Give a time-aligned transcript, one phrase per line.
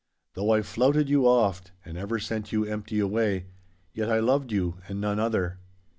[0.33, 3.45] Though I flouted you oft, and ever sent you empty away,
[3.93, 5.59] yet I loved you and none other.